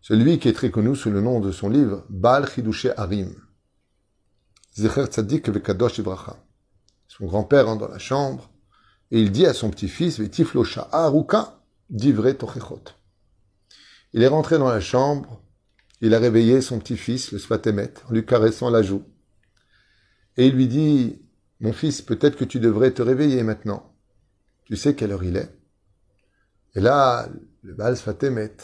Celui 0.00 0.38
qui 0.38 0.48
est 0.48 0.52
très 0.52 0.70
connu 0.70 0.94
sous 0.94 1.10
le 1.10 1.20
nom 1.20 1.40
de 1.40 1.52
son 1.52 1.68
livre, 1.68 2.04
Baal 2.10 2.48
Chidushe 2.48 2.88
Harim. 2.96 3.34
Zecher 4.76 5.04
Vekadosh 5.46 5.98
Ibracha. 5.98 6.36
Son 7.08 7.26
grand-père 7.26 7.66
rentre 7.66 7.86
dans 7.86 7.92
la 7.92 7.98
chambre 7.98 8.50
et 9.10 9.20
il 9.20 9.30
dit 9.30 9.46
à 9.46 9.54
son 9.54 9.70
petit-fils, 9.70 10.18
Vetiflosha 10.18 10.88
Aruka, 10.90 11.60
Divre 11.90 12.32
Tochechot. 12.32 12.82
Il 14.12 14.22
est 14.22 14.28
rentré 14.28 14.58
dans 14.58 14.68
la 14.68 14.80
chambre 14.80 15.40
il 16.00 16.12
a 16.12 16.18
réveillé 16.18 16.60
son 16.60 16.80
petit-fils, 16.80 17.32
le 17.32 17.38
Sfatemet, 17.38 17.94
en 18.06 18.12
lui 18.12 18.26
caressant 18.26 18.68
la 18.68 18.82
joue. 18.82 19.04
Et 20.36 20.46
il 20.46 20.54
lui 20.54 20.68
dit, 20.68 21.22
mon 21.60 21.72
fils, 21.72 22.02
peut-être 22.02 22.36
que 22.36 22.44
tu 22.44 22.60
devrais 22.60 22.90
te 22.90 23.02
réveiller 23.02 23.42
maintenant. 23.42 23.94
Tu 24.64 24.76
sais 24.76 24.94
quelle 24.94 25.12
heure 25.12 25.24
il 25.24 25.36
est. 25.36 25.50
Et 26.74 26.80
là, 26.80 27.28
le 27.62 27.74
Baal 27.74 27.96
Sfatemet, 27.96 28.56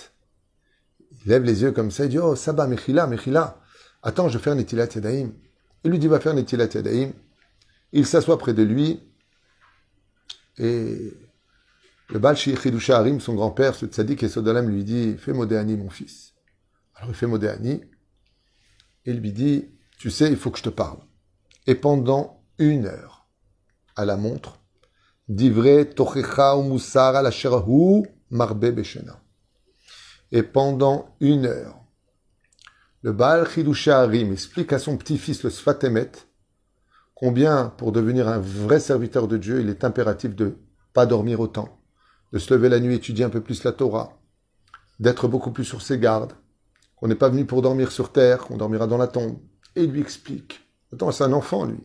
il 1.24 1.30
lève 1.30 1.44
les 1.44 1.62
yeux 1.62 1.72
comme 1.72 1.90
ça, 1.90 2.04
il 2.04 2.10
dit, 2.10 2.18
oh, 2.18 2.34
Saba, 2.34 2.66
Mechila, 2.66 3.06
Mechila, 3.06 3.60
attends, 4.02 4.28
je 4.28 4.38
vais 4.38 4.42
faire 4.42 4.54
Netilat 4.54 4.88
Yadaim. 4.94 5.32
Il 5.84 5.90
lui 5.90 5.98
dit, 5.98 6.08
va 6.08 6.20
faire 6.20 6.34
Netilat 6.34 6.68
Yadaim. 6.74 7.12
Il 7.92 8.06
s'assoit 8.06 8.38
près 8.38 8.54
de 8.54 8.62
lui, 8.62 9.00
et 10.58 11.14
le 12.08 12.18
Baal 12.18 12.36
Chidusha 12.36 12.98
Harim, 12.98 13.20
son 13.20 13.34
grand-père, 13.34 13.74
ce 13.74 13.86
tzaddik 13.86 14.22
et 14.22 14.28
Sodolam, 14.28 14.68
lui 14.68 14.84
dit, 14.84 15.16
fais 15.16 15.32
Modéani, 15.32 15.76
mon 15.76 15.90
fils. 15.90 16.34
Alors 16.94 17.10
il 17.10 17.14
fait 17.14 17.26
Modéani, 17.26 17.82
et 19.06 19.10
il 19.10 19.20
lui 19.20 19.32
dit, 19.32 19.68
tu 19.98 20.10
sais, 20.10 20.28
il 20.30 20.36
faut 20.36 20.50
que 20.50 20.58
je 20.58 20.64
te 20.64 20.68
parle. 20.68 20.98
Et 21.66 21.74
pendant 21.74 22.42
une 22.58 22.86
heure, 22.86 23.26
à 23.96 24.04
la 24.04 24.16
montre, 24.16 24.60
Divrei 25.28 25.88
tochecha 25.88 26.56
ou 26.56 26.76
la 26.90 27.30
marbe 28.30 28.70
beshena. 28.70 29.22
Et 30.32 30.42
pendant 30.42 31.14
une 31.20 31.46
heure, 31.46 31.76
le 33.02 33.12
Baal 33.12 33.48
Chidusha 33.48 34.00
Harim 34.00 34.32
explique 34.32 34.72
à 34.72 34.80
son 34.80 34.96
petit-fils, 34.96 35.44
le 35.44 35.50
Sfatemet, 35.50 36.10
combien, 37.14 37.66
pour 37.78 37.92
devenir 37.92 38.26
un 38.28 38.38
vrai 38.40 38.80
serviteur 38.80 39.28
de 39.28 39.36
Dieu, 39.36 39.60
il 39.60 39.68
est 39.68 39.84
impératif 39.84 40.34
de 40.34 40.56
pas 40.92 41.06
dormir 41.06 41.38
autant, 41.38 41.80
de 42.32 42.38
se 42.38 42.52
lever 42.52 42.68
la 42.68 42.80
nuit, 42.80 42.96
étudier 42.96 43.24
un 43.24 43.30
peu 43.30 43.40
plus 43.40 43.62
la 43.62 43.72
Torah, 43.72 44.20
d'être 44.98 45.28
beaucoup 45.28 45.52
plus 45.52 45.64
sur 45.64 45.80
ses 45.80 45.98
gardes, 45.98 46.32
qu'on 46.96 47.06
n'est 47.06 47.14
pas 47.14 47.28
venu 47.28 47.44
pour 47.44 47.62
dormir 47.62 47.92
sur 47.92 48.10
terre, 48.10 48.38
qu'on 48.40 48.56
dormira 48.56 48.86
dans 48.86 48.98
la 48.98 49.06
tombe. 49.06 49.38
Et 49.76 49.84
il 49.84 49.92
lui 49.92 50.00
explique. 50.00 50.69
Attends, 50.92 51.12
c'est 51.12 51.24
un 51.24 51.32
enfant, 51.32 51.64
lui. 51.64 51.78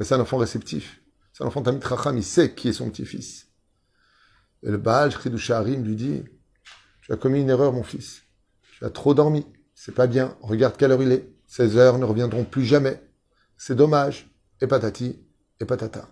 C'est 0.00 0.14
un 0.14 0.20
enfant 0.20 0.38
réceptif. 0.38 1.00
C'est 1.32 1.44
un 1.44 1.46
enfant 1.46 1.62
Tamit 1.62 1.80
Racham, 1.82 2.16
il 2.16 2.24
sait 2.24 2.54
qui 2.54 2.68
est 2.68 2.72
son 2.72 2.90
petit-fils. 2.90 3.48
Et 4.62 4.70
le 4.70 4.78
Baal, 4.78 5.10
Shridusharim, 5.10 5.84
lui 5.84 5.96
dit, 5.96 6.24
tu 7.02 7.12
as 7.12 7.16
commis 7.16 7.40
une 7.40 7.50
erreur, 7.50 7.72
mon 7.72 7.82
fils. 7.82 8.22
Tu 8.78 8.84
as 8.84 8.90
trop 8.90 9.14
dormi. 9.14 9.46
C'est 9.74 9.94
pas 9.94 10.06
bien. 10.06 10.36
Regarde 10.40 10.76
quelle 10.76 10.92
heure 10.92 11.02
il 11.02 11.12
est. 11.12 11.28
Ces 11.46 11.76
heures 11.76 11.98
ne 11.98 12.04
reviendront 12.04 12.44
plus 12.44 12.64
jamais. 12.64 13.02
C'est 13.56 13.74
dommage. 13.74 14.30
Et 14.60 14.66
patati, 14.66 15.18
et 15.60 15.64
patata. 15.64 16.08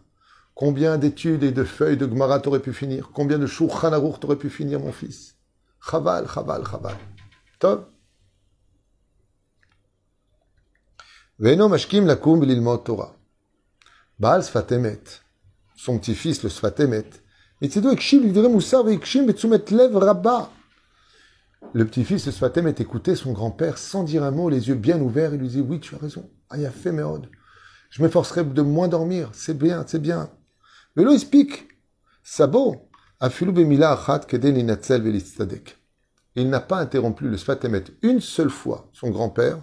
Combien 0.54 0.98
d'études 0.98 1.44
et 1.44 1.52
de 1.52 1.64
feuilles 1.64 1.96
de 1.96 2.06
Gemara 2.06 2.40
t'aurais 2.40 2.60
pu 2.60 2.72
finir? 2.72 3.10
Combien 3.14 3.38
de 3.38 3.46
Shulchan 3.46 4.18
t'aurais 4.18 4.36
pu 4.36 4.50
finir, 4.50 4.80
mon 4.80 4.92
fils? 4.92 5.36
Chaval, 5.80 6.28
chaval, 6.28 6.64
chaval. 6.66 6.96
Top. 7.58 7.91
Son 15.76 15.98
petit-fils, 15.98 16.42
le 16.42 16.50
Sfatemet, 16.50 17.06
petit-fils, 21.86 22.26
le 22.26 22.32
Sfatemet, 22.32 22.74
écoutait 22.78 23.16
son 23.16 23.32
grand-père 23.32 23.78
sans 23.78 24.04
dire 24.04 24.22
un 24.24 24.30
mot, 24.30 24.50
les 24.50 24.68
yeux 24.68 24.74
bien 24.74 25.00
ouverts, 25.00 25.32
il 25.34 25.40
lui 25.40 25.48
dit 25.48 25.60
Oui, 25.62 25.80
tu 25.80 25.94
as 25.94 25.98
raison. 25.98 26.28
Aya 26.50 26.70
fait 26.70 26.92
Je 27.90 28.02
m'efforcerai 28.02 28.44
de 28.44 28.62
moins 28.62 28.88
dormir. 28.88 29.30
C'est 29.32 29.56
bien, 29.56 29.84
c'est 29.86 30.02
bien. 30.02 30.30
Il 30.96 31.08
explique. 31.08 31.68
Sabo, 32.22 32.88
il 36.34 36.50
n'a 36.50 36.60
pas 36.60 36.78
interrompu 36.78 37.28
le 37.28 37.36
Sfatemet 37.36 37.84
une 38.02 38.20
seule 38.20 38.50
fois, 38.50 38.90
son 38.92 39.10
grand-père, 39.10 39.58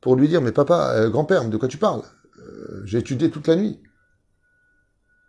pour 0.00 0.16
lui 0.16 0.28
dire 0.28 0.42
Mais 0.42 0.52
papa, 0.52 0.92
euh, 0.94 1.10
grand-père, 1.10 1.44
de 1.48 1.56
quoi 1.56 1.68
tu 1.68 1.78
parles 1.78 2.02
euh, 2.38 2.82
J'ai 2.84 2.98
étudié 2.98 3.30
toute 3.30 3.46
la 3.46 3.56
nuit. 3.56 3.80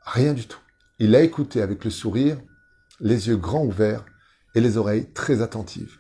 Rien 0.06 0.34
du 0.34 0.48
tout. 0.48 0.60
Il 1.00 1.16
a 1.16 1.22
écouté 1.22 1.62
avec 1.62 1.84
le 1.84 1.92
sourire, 1.92 2.38
les 3.00 3.28
yeux 3.28 3.38
grands 3.38 3.66
ouverts 3.66 4.06
et 4.56 4.62
les 4.62 4.78
oreilles 4.78 5.12
très 5.14 5.42
attentives. 5.42 5.98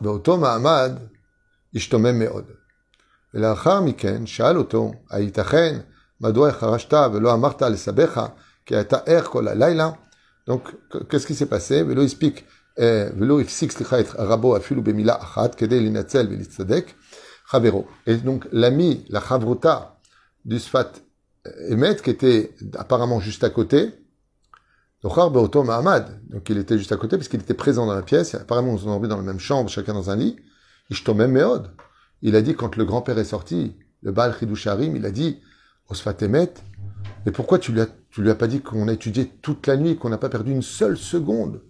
באותו 0.00 0.36
מעמד, 0.36 0.92
השתומם 1.74 2.18
מאוד. 2.18 2.44
ולאחר 3.34 3.80
מכן 3.80 4.26
שאל 4.26 4.56
אותו, 4.56 4.92
הייתכן 5.10 5.78
מדוע 6.20 6.52
חרשת 6.52 6.94
ולא 7.12 7.34
אמרת 7.34 7.62
לסבך 7.62 8.26
כי 8.66 8.80
אתה 8.80 8.98
ער 9.06 9.22
כל 9.22 9.48
הלילה? 9.48 9.90
Donc, 10.50 10.74
qu'est-ce 10.90 11.26
qui 11.26 11.34
s'est 11.34 11.46
passé? 11.46 11.82
ולא 11.88 12.02
הספיק, 12.02 12.44
eh, 12.79 13.07
et 18.05 18.15
donc, 18.17 18.47
l'ami, 18.51 19.05
la 19.09 19.21
chavruta 19.21 19.99
du 20.45 20.59
Sfat 20.59 20.91
eh, 21.45 21.73
Emet, 21.73 21.95
qui 21.95 22.09
était 22.11 22.55
apparemment 22.75 23.19
juste 23.19 23.43
à 23.43 23.49
côté, 23.49 23.93
donc 25.03 26.49
il 26.49 26.57
était 26.57 26.77
juste 26.77 26.91
à 26.91 26.97
côté, 26.97 27.17
puisqu'il 27.17 27.39
était 27.39 27.53
présent 27.53 27.85
dans 27.85 27.93
la 27.93 28.01
pièce, 28.01 28.35
apparemment 28.35 28.73
on 28.73 28.87
ont 28.87 28.99
dans 28.99 29.17
la 29.17 29.23
même 29.23 29.39
chambre, 29.39 29.69
chacun 29.69 29.93
dans 29.93 30.09
un 30.09 30.15
lit, 30.15 30.35
il 32.21 32.35
a 32.35 32.41
dit, 32.41 32.55
quand 32.55 32.75
le 32.75 32.85
grand-père 32.85 33.17
est 33.17 33.25
sorti, 33.25 33.75
le 34.01 34.11
Baal 34.11 34.35
Harim, 34.65 34.95
il 34.95 35.05
a 35.05 35.11
dit 35.11 35.39
au 35.89 35.95
Sfat 35.95 36.17
Emet, 36.21 36.53
mais 37.25 37.31
pourquoi 37.31 37.59
tu 37.59 37.71
lui 37.71 37.81
as, 37.81 37.87
tu 38.09 38.21
lui 38.21 38.29
as 38.29 38.35
pas 38.35 38.47
dit 38.47 38.61
qu'on 38.61 38.87
a 38.87 38.93
étudié 38.93 39.27
toute 39.41 39.67
la 39.67 39.77
nuit, 39.77 39.97
qu'on 39.97 40.09
n'a 40.09 40.17
pas 40.17 40.29
perdu 40.29 40.51
une 40.51 40.61
seule 40.61 40.97
seconde? 40.97 41.61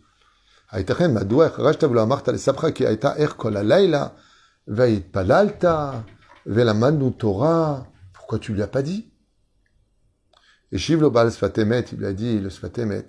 pourquoi 8.13 8.39
tu 8.39 8.53
lui 8.55 8.63
as 8.63 8.67
pas 8.67 8.83
dit 8.83 9.13
et 10.75 10.79
Shivlo 10.79 11.11
Baal 11.11 11.31
Sfatemet, 11.31 11.85
il 11.93 11.99
lui 11.99 12.07
a 12.07 12.15
dit, 12.15 12.39
le 12.39 12.49
Sfatemet, 12.49 13.07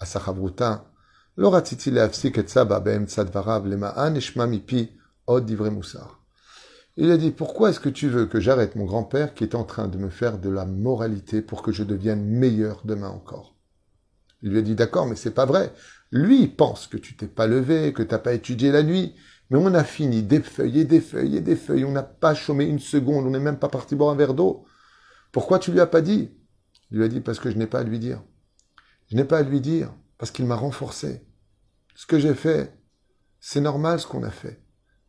à 0.00 0.06
sa 0.06 0.18
chavruta, 0.18 0.84
לא 1.36 1.54
רציתי 1.54 1.90
להפסיק 1.90 2.38
את 2.38 2.48
סבא 2.48 2.78
באמצע 2.78 3.22
דבריו, 3.22 3.62
למען 3.66 4.14
נשמע 4.14 4.46
מפי 4.46 4.86
עוד 5.24 5.52
דברי 5.52 5.70
מוסר. 5.70 6.06
Il 6.98 7.10
a 7.10 7.16
dit, 7.16 7.30
pourquoi 7.30 7.70
est-ce 7.70 7.80
que 7.80 7.88
tu 7.88 8.08
veux 8.08 8.26
que 8.26 8.38
j'arrête 8.38 8.76
mon 8.76 8.84
grand-père 8.84 9.32
qui 9.32 9.44
est 9.44 9.54
en 9.54 9.64
train 9.64 9.88
de 9.88 9.96
me 9.96 10.10
faire 10.10 10.38
de 10.38 10.50
la 10.50 10.66
moralité 10.66 11.40
pour 11.40 11.62
que 11.62 11.72
je 11.72 11.84
devienne 11.84 12.24
meilleur 12.26 12.82
demain 12.84 13.08
encore 13.08 13.54
Il 14.42 14.50
lui 14.50 14.58
a 14.58 14.62
dit, 14.62 14.74
d'accord, 14.74 15.06
mais 15.06 15.16
c'est 15.16 15.30
pas 15.30 15.46
vrai. 15.46 15.72
Lui, 16.11 16.47
pense 16.47 16.87
que 16.87 16.97
tu 16.97 17.15
t'es 17.15 17.27
pas 17.27 17.47
levé, 17.47 17.93
que 17.93 18.03
t'as 18.03 18.17
pas 18.17 18.33
étudié 18.33 18.71
la 18.71 18.83
nuit. 18.83 19.15
Mais 19.49 19.57
on 19.57 19.73
a 19.73 19.83
fini 19.83 20.23
des 20.23 20.41
feuilles 20.41 20.79
et 20.79 20.85
des 20.85 21.01
feuilles 21.01 21.37
et 21.37 21.41
des 21.41 21.55
feuilles. 21.55 21.85
On 21.85 21.91
n'a 21.91 22.03
pas 22.03 22.33
chômé 22.33 22.65
une 22.65 22.79
seconde. 22.79 23.25
On 23.25 23.31
n'est 23.31 23.39
même 23.39 23.59
pas 23.59 23.69
parti 23.69 23.95
boire 23.95 24.11
un 24.13 24.17
verre 24.17 24.33
d'eau. 24.33 24.65
Pourquoi 25.31 25.59
tu 25.59 25.71
lui 25.71 25.79
as 25.79 25.87
pas 25.87 26.01
dit? 26.01 26.31
Il 26.91 26.97
lui 26.97 27.05
a 27.05 27.07
dit 27.07 27.21
parce 27.21 27.39
que 27.39 27.49
je 27.49 27.57
n'ai 27.57 27.67
pas 27.67 27.79
à 27.79 27.83
lui 27.83 27.99
dire. 27.99 28.21
Je 29.09 29.15
n'ai 29.15 29.25
pas 29.25 29.39
à 29.39 29.43
lui 29.43 29.61
dire 29.61 29.93
parce 30.17 30.31
qu'il 30.31 30.45
m'a 30.45 30.55
renforcé. 30.55 31.25
Ce 31.95 32.05
que 32.05 32.19
j'ai 32.19 32.33
fait, 32.33 32.77
c'est 33.39 33.61
normal 33.61 33.99
ce 33.99 34.07
qu'on 34.07 34.23
a 34.23 34.29
fait. 34.29 34.61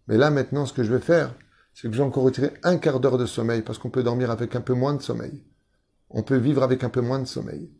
Mais 0.07 0.17
là 0.17 0.31
maintenant, 0.31 0.67
ce 0.67 0.73
que 0.73 0.85
je 0.85 0.93
vais 0.93 1.01
faire, 1.01 1.35
c'est 1.75 1.89
que 1.89 1.95
je 1.95 1.99
vais 1.99 2.07
encore 2.07 2.25
retirer 2.25 2.53
un 2.63 2.77
quart 2.77 3.01
d'heure 3.01 3.19
de 3.19 3.27
sommeil 3.27 3.63
parce 3.63 3.79
qu'on 3.79 3.91
peut 3.91 4.03
dormir 4.03 4.31
avec 4.31 4.57
un 4.57 4.61
peu 4.61 4.75
moins 4.75 4.95
de 4.95 5.03
sommeil. 5.03 5.45
On 6.11 6.23
peut 6.23 6.37
vivre 6.37 6.63
avec 6.63 6.83
un 6.83 6.89
peu 6.89 7.01
moins 7.01 7.19
de 7.19 7.27
sommeil. 7.27 7.71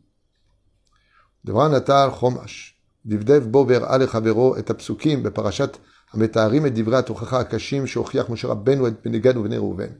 Devra 1.43 1.69
natal 1.69 2.11
chomash. 2.11 2.78
דבדב 3.06 3.44
בו 3.50 3.66
והראה 3.68 3.98
לחברו 3.98 4.56
את 4.56 4.70
הפסוקים 4.70 5.22
בפרשת 5.22 5.76
המתארים 6.12 6.66
את 6.66 6.74
דברי 6.74 6.96
התוכחה 6.96 7.40
הקשים 7.40 7.86
שהוכיח 7.86 8.30
משה 8.30 8.48
רבנו 8.48 8.88
את 8.88 8.94
בני 9.04 9.18
גד 9.18 9.36
ובני 9.36 9.56
ראובן. 9.56 9.90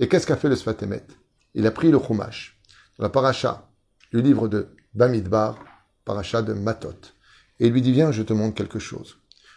Et 0.00 0.08
qu'est-ce 0.08 0.26
qu'a 0.26 0.36
fait 0.36 0.48
le 0.48 0.56
Sfatemet 0.56 1.06
Il 1.54 1.66
a 1.66 1.70
pris 1.70 1.90
le 1.90 1.98
chumash 2.00 2.54
la 2.98 3.08
paracha 3.08 3.68
du 4.12 4.22
livre 4.22 4.48
de 4.48 4.68
Bamidbar, 4.94 5.58
paracha 6.04 6.42
de 6.42 6.52
Matot. 6.52 7.12
Et 7.58 7.66
il 7.66 7.72
lui 7.72 7.82
dit, 7.82 7.92
viens, 7.92 8.12
je 8.12 8.22
te 8.22 8.32
montre 8.32 8.54
quelque 8.54 8.78
chose. 8.78 9.16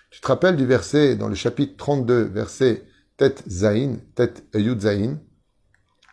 Tu 0.10 0.22
te 0.22 0.28
rappelles 0.28 0.56
du 0.56 0.66
verset 0.66 1.16
dans 1.16 1.28
le 1.28 1.36
chapitre 1.36 1.76
32, 1.78 2.24
verset 2.24 2.86
Tet 3.18 3.36
Zain, 3.48 3.98
Tet 4.16 4.34
Yud 4.56 4.82
Zain, 4.82 5.20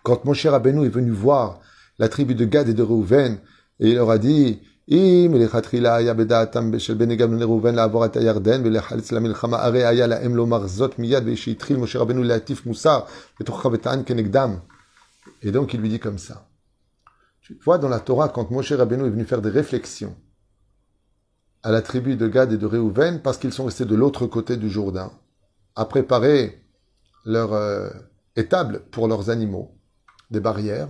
quand 0.03 0.25
Moshe 0.25 0.47
Rabbeinu 0.47 0.85
est 0.85 0.91
venu 0.91 1.11
voir 1.11 1.61
la 1.99 2.09
tribu 2.09 2.35
de 2.35 2.45
Gad 2.45 2.69
et 2.69 2.75
de 2.75 2.83
Reuven, 2.83 3.38
et 3.81 3.91
il 3.91 3.95
leur 3.95 4.11
a 4.11 4.19
dit, 4.19 4.61
אם 4.88 5.35
לכתחילה 5.35 5.97
היה 5.97 6.14
בדעתם 6.14 6.79
של 6.79 6.95
בני 6.95 7.17
גד 7.17 7.26
ובני 7.26 7.45
ראובן 7.45 7.75
לעבור 7.75 8.05
את 8.05 8.17
הירדן 8.17 8.62
ולחלץ 8.64 9.12
למלחמה, 9.12 9.62
הרי 9.62 9.85
היה 9.85 10.07
la'em 10.07 10.37
lomar 10.37 10.79
zot 10.79 10.99
miyad 10.99 11.23
ושהתחיל 11.25 11.76
Moshe 11.76 11.97
Rabbeinu 11.97 12.25
להטיף 12.25 12.67
מוסר 12.67 13.00
בתוכך 13.41 13.67
וטען 13.73 14.03
כנגדם. 14.07 14.57
Et 15.43 15.50
donc 15.50 15.75
il 15.75 15.81
lui 15.81 15.88
dit 15.88 16.00
comme 16.00 16.19
ça. 16.19 16.47
Tu 17.41 17.59
vois 17.64 17.79
dans 17.79 17.88
la 17.88 18.00
Torah, 18.00 18.29
quand 18.29 18.50
Moshe 18.50 18.73
Rabbeinu 18.73 19.07
est 19.07 19.11
venu 19.11 19.25
faire 19.25 19.43
des 19.43 19.50
réflexions 19.50 20.14
à 21.62 21.71
la 21.71 21.81
tribu 21.81 22.17
de 22.17 22.29
Gad 22.29 22.53
et 22.53 22.59
de 22.59 22.67
Réhouven, 22.67 23.21
parce 23.23 23.38
qu'ils 23.38 23.53
sont 23.53 23.64
restés 23.64 23.87
de 23.87 23.95
l'autre 23.95 24.26
côté 24.26 24.57
du 24.57 24.69
Jourdain, 24.69 25.11
à 25.76 25.87
préparer 25.87 26.62
leur 27.25 27.55
euh, 27.55 27.88
étable 28.37 28.83
pour 28.91 29.09
leurs 29.09 29.31
animaux, 29.31 29.75
des 30.31 30.41
barrières, 30.41 30.88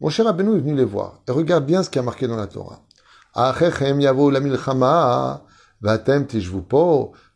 Moshe 0.00 0.20
Rabbeinu 0.20 0.56
est 0.56 0.60
venu 0.60 0.74
les 0.74 0.84
voir. 0.84 1.22
Et 1.28 1.32
regarde 1.32 1.66
bien 1.66 1.82
ce 1.82 1.90
qui 1.90 1.98
a 1.98 2.02
marqué 2.02 2.26
dans 2.26 2.36
la 2.36 2.46
Torah. 2.46 2.84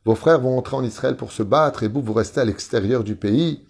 Vos 0.05 0.15
frères 0.15 0.41
vont 0.41 0.57
entrer 0.57 0.75
en 0.75 0.83
Israël 0.83 1.15
pour 1.15 1.31
se 1.31 1.43
battre 1.43 1.83
et 1.83 1.87
vous, 1.87 2.01
vous 2.01 2.13
restez 2.13 2.41
à 2.41 2.45
l'extérieur 2.45 3.03
du 3.03 3.15
pays 3.15 3.65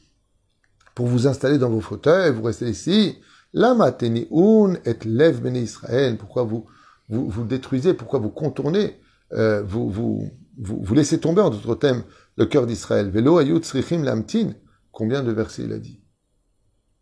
pour 0.96 1.08
vous 1.08 1.28
installer 1.28 1.58
dans 1.58 1.70
vos 1.70 1.82
fauteuils, 1.82 2.32
vous 2.32 2.44
restez 2.44 2.70
ici. 2.70 3.18
Lama 3.54 3.96
un 4.02 4.74
et 4.86 4.98
lev 5.06 5.42
bene 5.42 5.56
Israël. 5.56 6.18
Pourquoi 6.18 6.44
vous, 6.44 6.66
vous, 7.10 7.30
vous 7.30 7.44
détruisez, 7.44 7.94
pourquoi 7.94 8.20
vous 8.20 8.30
contournez, 8.30 9.00
euh, 9.34 9.62
vous, 9.64 9.90
vous, 9.90 10.30
vous, 10.58 10.80
vous, 10.82 10.96
laissez 10.96 11.20
tomber 11.20 11.42
en 11.42 11.50
d'autres 11.50 11.76
thèmes 11.76 12.04
le 12.36 12.46
cœur 12.46 12.66
d'Israël. 12.66 13.10
Velo 13.10 13.40
ayut 13.40 13.62
lamtin. 13.92 14.54
Combien 14.92 15.24
de 15.24 15.32
versets 15.32 15.64
il 15.64 15.74
a 15.74 15.80
dit? 15.80 16.02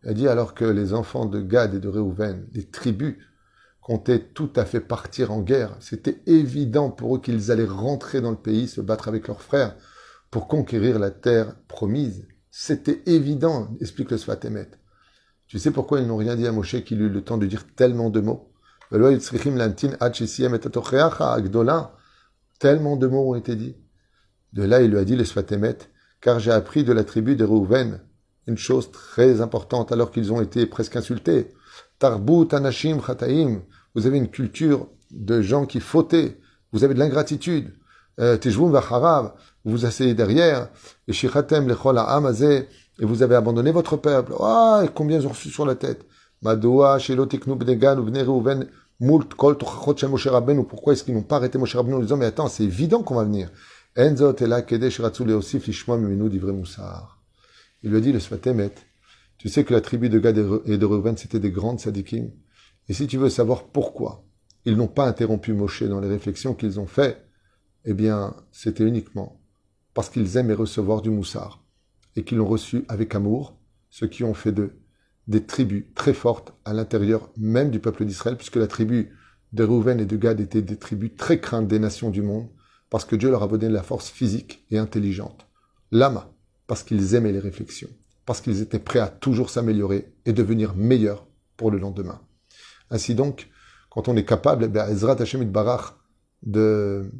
Il 0.04 0.10
a 0.10 0.14
dit 0.14 0.28
alors 0.28 0.54
que 0.54 0.66
les 0.66 0.94
enfants 0.94 1.26
de 1.26 1.42
Gad 1.42 1.74
et 1.74 1.80
de 1.80 1.90
Réhouven, 1.90 2.48
les 2.54 2.66
tribus, 2.66 3.18
comptaient 3.82 4.24
tout 4.34 4.52
à 4.56 4.66
fait 4.66 4.80
partir 4.80 5.32
en 5.32 5.42
guerre. 5.42 5.76
C'était 5.80 6.22
évident 6.28 6.90
pour 6.90 7.16
eux 7.16 7.20
qu'ils 7.20 7.52
allaient 7.52 7.66
rentrer 7.66 8.22
dans 8.22 8.32
le 8.32 8.38
pays, 8.38 8.68
se 8.68 8.82
battre 8.82 9.08
avec 9.08 9.28
leurs 9.28 9.42
frères 9.42 9.76
pour 10.30 10.48
conquérir 10.48 11.00
la 11.00 11.12
terre 11.12 11.56
promise. 11.68 12.28
C'était 12.52 13.02
évident, 13.06 13.70
explique 13.82 14.12
le 14.12 14.18
Sfatemet. 14.18 14.70
Tu 15.48 15.60
sais 15.60 15.72
pourquoi 15.72 16.00
ils 16.00 16.08
n'ont 16.08 16.18
rien 16.18 16.36
dit 16.36 16.48
à 16.48 16.52
Moshe 16.52 16.84
qu'il 16.84 17.02
eut 17.02 17.10
le 17.10 17.24
temps 17.24 17.38
de 17.38 17.46
dire 17.46 17.66
tellement 17.76 18.10
de 18.10 18.22
mots? 18.22 18.54
Tellement 22.60 22.98
de 22.98 23.08
mots 23.08 23.32
ont 23.32 23.36
été 23.36 23.56
dits. 23.56 23.76
De 24.54 24.64
là, 24.64 24.82
il 24.82 24.92
lui 24.92 24.98
a 24.98 25.06
dit 25.06 25.16
le 25.16 25.26
Sfatemet, 25.26 25.78
car 26.22 26.40
j'ai 26.40 26.52
appris 26.52 26.84
de 26.84 26.94
la 26.94 27.04
tribu 27.04 27.36
de 27.36 27.44
Reuven 27.44 28.02
une 28.48 28.58
chose 28.58 28.92
très 28.92 29.42
importante 29.42 29.92
alors 29.92 30.12
qu'ils 30.12 30.34
ont 30.34 30.42
été 30.42 30.66
presque 30.66 30.96
insultés. 30.96 31.50
Tarbut 32.00 32.54
anashim 32.54 33.00
chataim. 33.06 33.62
Vous 33.96 34.08
avez 34.08 34.18
une 34.18 34.30
culture 34.30 34.88
de 35.12 35.42
gens 35.42 35.66
qui 35.66 35.80
fautaient. 35.80 36.38
Vous 36.72 36.84
avez 36.84 36.94
de 36.94 37.00
l'ingratitude. 37.00 37.74
Euh, 38.20 38.38
Tejvum 38.38 38.72
vacharav. 38.72 39.34
Vous 39.66 39.72
vous 39.72 39.86
asseyez 39.86 40.14
derrière. 40.14 40.70
Et 41.08 41.14
shichatem 41.14 41.68
lechol 41.68 41.98
amazé. 41.98 42.68
Et 43.00 43.06
vous 43.06 43.24
avez 43.24 43.36
abandonné 43.36 43.72
votre 43.72 43.98
peuple. 43.98 44.34
Ah, 44.40 44.84
combien 44.94 45.20
ils 45.20 45.26
ont 45.26 45.32
reçu 45.32 45.50
sur 45.50 45.66
la 45.66 45.76
tête. 45.76 46.06
Madoua, 46.42 47.00
shelo 47.00 47.26
bnegan, 47.26 48.00
reuven, 48.00 48.68
mult 49.00 49.34
kol 49.36 49.58
tochachot 49.58 50.08
Moshe. 50.08 50.28
Pourquoi 50.70 50.94
est-ce 50.94 51.04
qu'ils 51.04 51.14
n'ont 51.14 51.22
pas 51.22 51.38
arrêté 51.38 51.58
Moshe 51.58 51.76
Rabbeinu 51.76 51.96
en 51.96 52.00
disant, 52.00 52.18
mais 52.18 52.26
attends, 52.26 52.48
c'est 52.48 52.64
évident 52.64 53.04
qu'on 53.04 53.16
va 53.16 53.24
venir. 53.24 53.50
Enzot 53.98 54.36
ela 54.38 54.62
kedesh 54.62 55.02
moussar. 55.02 57.22
Il 57.84 57.92
lui 57.92 58.02
dit, 58.02 58.14
le 58.14 58.20
Sfatemet, 58.20 58.72
tu 59.38 59.50
sais 59.50 59.64
que 59.64 59.74
la 59.74 59.82
tribu 59.82 60.10
de 60.10 60.20
Gad 60.20 60.38
et 60.66 60.78
de 60.78 60.86
Reuven, 60.86 61.18
c'était 61.18 61.40
des 61.40 61.52
grandes 61.52 61.80
sadikim? 61.80 62.30
Et 62.92 62.94
si 62.94 63.08
tu 63.08 63.18
veux 63.18 63.30
savoir 63.30 63.70
pourquoi 63.70 64.26
ils 64.66 64.76
n'ont 64.76 64.90
pas 64.90 65.08
interrompu 65.08 65.54
Moshe 65.54 65.84
dans 65.84 66.02
les 66.02 66.10
réflexions 66.10 66.54
qu'ils 66.54 66.78
ont 66.78 66.88
fait, 66.88 67.26
eh 67.86 67.94
bien, 67.94 68.36
c'était 68.52 68.84
uniquement 68.84 69.42
parce 69.94 70.10
qu'ils 70.10 70.36
aimaient 70.36 70.54
recevoir 70.54 71.02
du 71.02 71.10
moussard 71.10 71.64
et 72.18 72.26
qu'ils 72.26 72.40
l'ont 72.40 72.50
reçu 72.50 72.84
avec 72.90 73.16
amour, 73.16 73.58
ce 73.92 74.04
qui 74.04 74.26
ont 74.26 74.34
fait 74.34 74.52
d'eux 74.52 74.74
des 75.30 75.46
tribus 75.46 75.86
très 75.96 76.14
fortes 76.14 76.54
à 76.66 76.74
l'intérieur 76.74 77.32
même 77.38 77.70
du 77.70 77.80
peuple 77.80 78.04
d'Israël, 78.04 78.36
puisque 78.36 78.58
la 78.58 78.68
tribu 78.68 79.18
de 79.54 79.64
Reuven 79.64 80.02
et 80.02 80.06
de 80.06 80.18
Gad 80.18 80.42
étaient 80.42 80.62
des 80.62 80.76
tribus 80.76 81.12
très 81.16 81.40
craintes 81.40 81.70
des 81.70 81.80
nations 81.80 82.10
du 82.10 82.22
monde, 82.22 82.50
parce 82.90 83.06
que 83.06 83.16
Dieu 83.16 83.30
leur 83.32 83.44
a 83.44 83.48
donné 83.48 83.70
la 83.70 83.84
force 83.84 84.10
physique 84.10 84.66
et 84.70 84.78
intelligente. 84.78 85.48
Lama, 85.94 86.34
parce 86.68 86.84
qu'ils 86.84 87.16
aimaient 87.16 87.32
les 87.32 87.40
réflexions 87.40 87.88
parce 88.26 88.42
qu'ils 88.42 88.62
étaient 88.62 88.80
prêts 88.80 89.00
à 89.00 89.08
toujours 89.08 89.50
s'améliorer 89.50 90.14
et 90.26 90.34
devenir 90.34 90.76
meilleurs 90.76 91.26
pour 91.58 91.72
le 91.72 91.80
lendemain. 91.80 92.22
Ainsi 92.92 93.16
donc, 93.16 93.50
quand 93.90 94.08
on 94.08 94.16
est 94.16 94.26
capable, 94.26 94.70
eh 94.74 94.92
Ezrat 94.92 95.20
Hashem 95.20 95.44
Barach, 95.46 95.96
de 96.44 97.12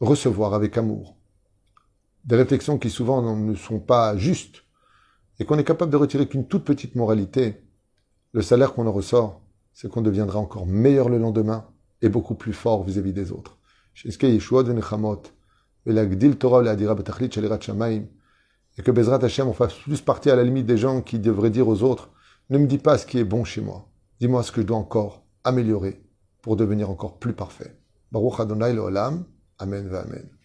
recevoir 0.00 0.54
avec 0.54 0.76
amour 0.76 1.16
des 2.24 2.36
réflexions 2.36 2.78
qui 2.78 2.90
souvent 2.90 3.36
ne 3.36 3.54
sont 3.54 3.78
pas 3.80 4.16
justes, 4.16 4.64
et 5.38 5.44
qu'on 5.44 5.58
est 5.58 5.64
capable 5.64 5.92
de 5.92 5.96
retirer 5.96 6.26
qu'une 6.26 6.46
toute 6.46 6.64
petite 6.64 6.94
moralité, 6.94 7.62
le 8.32 8.42
salaire 8.42 8.74
qu'on 8.74 8.86
en 8.86 8.92
ressort, 8.92 9.40
c'est 9.72 9.88
qu'on 9.88 10.02
deviendra 10.02 10.38
encore 10.38 10.66
meilleur 10.66 11.08
le 11.08 11.18
lendemain 11.18 11.66
et 12.02 12.08
beaucoup 12.08 12.34
plus 12.34 12.52
fort 12.52 12.84
vis-à-vis 12.84 13.12
des 13.12 13.32
autres. 13.32 13.56
Et 14.04 14.10
que 18.82 18.90
Bezrat 18.90 19.24
Hashem, 19.24 19.48
on 19.48 19.52
fasse 19.52 19.74
plus 19.74 20.00
partie 20.00 20.30
à 20.30 20.36
la 20.36 20.44
limite 20.44 20.66
des 20.66 20.76
gens 20.76 21.00
qui 21.00 21.18
devraient 21.18 21.50
dire 21.50 21.68
aux 21.68 21.82
autres, 21.82 22.10
ne 22.50 22.58
me 22.58 22.66
dis 22.66 22.78
pas 22.78 22.98
ce 22.98 23.06
qui 23.06 23.18
est 23.18 23.24
bon 23.24 23.44
chez 23.44 23.60
moi. 23.60 23.88
Dis-moi 24.20 24.42
ce 24.42 24.52
que 24.52 24.62
je 24.62 24.66
dois 24.66 24.78
encore 24.78 25.22
améliorer 25.44 26.02
pour 26.42 26.56
devenir 26.56 26.90
encore 26.90 27.18
plus 27.18 27.34
parfait. 27.34 27.76
Baruch 28.10 28.40
Adonai. 28.40 28.76
Amen 29.58 29.88
va 29.88 30.00
Amen. 30.00 30.37